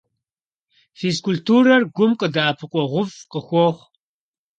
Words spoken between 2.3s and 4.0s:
дэӀэпыкъуэгъуфӀ къыхуохъу.